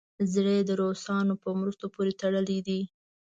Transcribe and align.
زړه 0.33 0.51
یې 0.57 0.63
د 0.69 0.71
روسانو 0.81 1.33
په 1.43 1.49
مرستو 1.59 1.85
پورې 1.95 2.13
تړلی 2.21 2.59
دی. 2.67 2.81